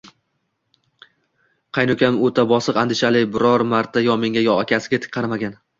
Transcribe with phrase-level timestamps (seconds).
[1.79, 5.61] Qaynukam o`ta bosiq, andishali, biror marta yo menga, yo akasiga tik qaramagan